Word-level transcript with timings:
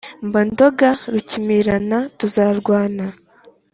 mba 0.27 0.41
ndoga 0.49 0.89
rukimirana 1.13 1.97
tuzarwana 2.17 3.05